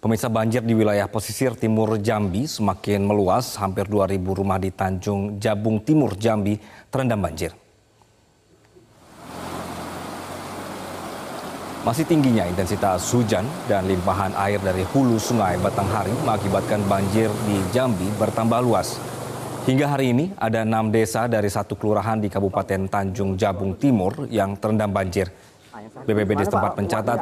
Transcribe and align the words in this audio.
Pemirsa 0.00 0.32
banjir 0.32 0.64
di 0.64 0.72
wilayah 0.72 1.04
pesisir 1.12 1.52
timur 1.52 2.00
Jambi 2.00 2.48
semakin 2.48 3.04
meluas, 3.04 3.60
hampir 3.60 3.84
2.000 3.84 4.16
rumah 4.32 4.56
di 4.56 4.72
Tanjung 4.72 5.36
Jabung 5.36 5.76
Timur 5.84 6.16
Jambi 6.16 6.56
terendam 6.88 7.20
banjir. 7.20 7.52
Masih 11.84 12.08
tingginya 12.08 12.48
intensitas 12.48 13.12
hujan 13.12 13.44
dan 13.68 13.84
limpahan 13.84 14.32
air 14.40 14.56
dari 14.64 14.88
hulu 14.88 15.20
sungai 15.20 15.60
Batanghari 15.60 16.16
mengakibatkan 16.24 16.80
banjir 16.88 17.28
di 17.44 17.60
Jambi 17.68 18.08
bertambah 18.16 18.64
luas. 18.64 18.96
Hingga 19.68 19.84
hari 19.84 20.16
ini 20.16 20.32
ada 20.40 20.64
enam 20.64 20.88
desa 20.88 21.28
dari 21.28 21.52
satu 21.52 21.76
kelurahan 21.76 22.16
di 22.16 22.32
Kabupaten 22.32 22.88
Tanjung 22.88 23.36
Jabung 23.36 23.76
Timur 23.76 24.24
yang 24.32 24.56
terendam 24.56 24.96
banjir. 24.96 25.28
BPBD 26.02 26.50
setempat 26.50 26.72
mencatat 26.74 27.18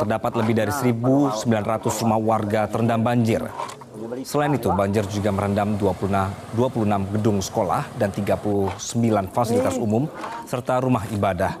terdapat 0.00 0.32
lebih 0.40 0.54
dari 0.56 0.72
1.900 0.72 2.00
rumah 2.00 2.20
warga 2.20 2.64
terendam 2.64 3.00
banjir. 3.04 3.44
Selain 4.24 4.48
itu, 4.56 4.72
banjir 4.72 5.04
juga 5.12 5.28
merendam 5.28 5.76
26 5.76 7.14
gedung 7.14 7.38
sekolah 7.44 7.84
dan 8.00 8.08
39 8.08 8.80
fasilitas 9.28 9.76
umum 9.76 10.08
serta 10.48 10.80
rumah 10.80 11.04
ibadah. 11.12 11.60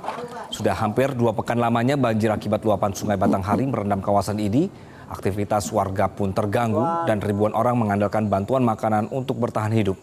Sudah 0.50 0.74
hampir 0.74 1.12
dua 1.14 1.30
pekan 1.36 1.60
lamanya 1.60 1.94
banjir 1.94 2.32
akibat 2.32 2.64
luapan 2.64 2.90
sungai 2.90 3.20
Batanghari 3.20 3.68
merendam 3.68 4.00
kawasan 4.00 4.40
ini. 4.40 4.66
Aktivitas 5.10 5.66
warga 5.74 6.06
pun 6.06 6.30
terganggu 6.30 6.86
dan 7.02 7.18
ribuan 7.18 7.50
orang 7.50 7.74
mengandalkan 7.74 8.30
bantuan 8.30 8.62
makanan 8.62 9.10
untuk 9.10 9.42
bertahan 9.42 9.74
hidup. 9.74 9.98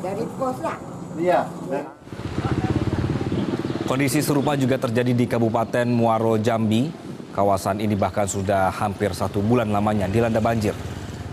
Dari 0.00 0.24
pos 0.36 0.56
lah. 0.60 0.76
Iya. 1.16 1.40
Kondisi 3.86 4.18
serupa 4.18 4.58
juga 4.58 4.76
terjadi 4.76 5.14
di 5.14 5.24
Kabupaten 5.30 5.86
Muaro 5.86 6.36
Jambi. 6.36 6.90
Kawasan 7.30 7.84
ini 7.84 7.92
bahkan 7.92 8.24
sudah 8.24 8.72
hampir 8.72 9.12
satu 9.12 9.44
bulan 9.44 9.68
lamanya 9.68 10.08
dilanda 10.08 10.40
banjir. 10.40 10.72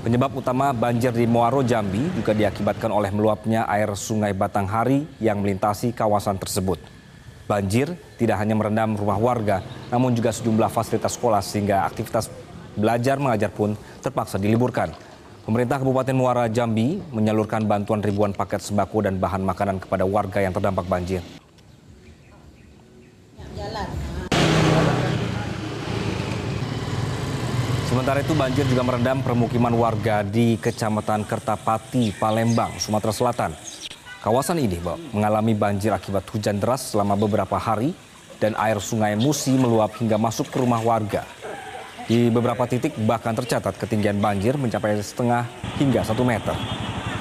Penyebab 0.03 0.35
utama 0.35 0.75
banjir 0.75 1.15
di 1.15 1.23
Muaro 1.23 1.63
Jambi 1.63 2.11
juga 2.11 2.35
diakibatkan 2.35 2.91
oleh 2.91 3.07
meluapnya 3.07 3.63
air 3.71 3.87
sungai 3.95 4.35
Batanghari 4.35 5.07
yang 5.23 5.39
melintasi 5.39 5.95
kawasan 5.95 6.35
tersebut. 6.35 6.75
Banjir 7.47 7.95
tidak 8.19 8.35
hanya 8.43 8.51
merendam 8.51 8.99
rumah 8.99 9.15
warga, 9.15 9.63
namun 9.87 10.11
juga 10.11 10.35
sejumlah 10.35 10.67
fasilitas 10.67 11.15
sekolah 11.15 11.39
sehingga 11.39 11.87
aktivitas 11.87 12.27
belajar 12.75 13.15
mengajar 13.15 13.47
pun 13.47 13.79
terpaksa 14.03 14.35
diliburkan. 14.35 14.91
Pemerintah 15.43 15.75
Kabupaten 15.75 16.15
Muara 16.15 16.47
Jambi 16.47 17.03
menyalurkan 17.11 17.67
bantuan 17.67 17.99
ribuan 17.99 18.31
paket 18.31 18.63
sembako 18.63 19.03
dan 19.03 19.19
bahan 19.19 19.43
makanan 19.43 19.75
kepada 19.75 20.07
warga 20.07 20.39
yang 20.39 20.55
terdampak 20.55 20.87
banjir. 20.87 21.19
Sementara 27.91 28.23
itu 28.23 28.31
banjir 28.31 28.63
juga 28.71 28.87
merendam 28.87 29.19
permukiman 29.19 29.75
warga 29.75 30.23
di 30.23 30.55
Kecamatan 30.63 31.27
Kertapati, 31.27 32.15
Palembang, 32.15 32.79
Sumatera 32.79 33.11
Selatan. 33.11 33.51
Kawasan 34.23 34.63
ini 34.63 34.79
mengalami 35.11 35.51
banjir 35.51 35.91
akibat 35.91 36.23
hujan 36.31 36.55
deras 36.55 36.95
selama 36.95 37.19
beberapa 37.19 37.59
hari 37.59 37.91
dan 38.39 38.55
air 38.55 38.79
sungai 38.79 39.19
Musi 39.19 39.59
meluap 39.59 39.91
hingga 39.99 40.15
masuk 40.15 40.47
ke 40.47 40.63
rumah 40.63 40.79
warga. 40.79 41.27
Di 42.03 42.27
beberapa 42.27 42.67
titik 42.67 42.99
bahkan 43.07 43.31
tercatat 43.31 43.79
ketinggian 43.79 44.19
banjir 44.19 44.59
mencapai 44.59 44.99
setengah 44.99 45.47
hingga 45.79 46.03
satu 46.03 46.27
meter. 46.27 46.51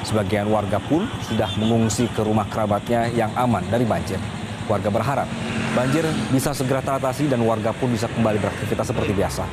Sebagian 0.03 0.51
warga 0.51 0.83
pun 0.83 1.07
sudah 1.31 1.47
mengungsi 1.55 2.11
ke 2.11 2.27
rumah 2.27 2.51
kerabatnya 2.51 3.07
yang 3.15 3.31
aman 3.39 3.63
dari 3.71 3.87
banjir. 3.87 4.19
Warga 4.67 4.91
berharap 4.91 5.31
banjir 5.79 6.03
bisa 6.35 6.51
segera 6.51 6.83
teratasi 6.83 7.31
dan 7.31 7.47
warga 7.47 7.71
pun 7.71 7.95
bisa 7.95 8.11
kembali 8.11 8.43
beraktivitas 8.43 8.91
seperti 8.91 9.15
biasa. 9.15 9.47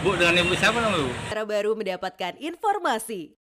Bu, 0.00 0.16
dengan 0.16 0.40
ibu 0.40 0.56
siapa 0.56 0.80
nama 0.80 0.96
ibu? 0.96 1.12
Cara 1.28 1.44
baru 1.44 1.76
mendapatkan 1.76 2.34
informasi. 2.40 3.41